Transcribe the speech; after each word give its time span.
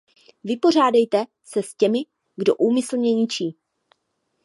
Vypořádejte 0.43 1.25
se 1.43 1.63
s 1.63 1.73
těmi, 1.75 1.99
kdo 2.35 2.55
úmyslně 2.55 3.13
ničí. 3.13 3.57